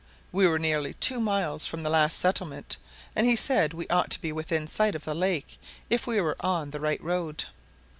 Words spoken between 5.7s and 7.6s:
if we were on the right road.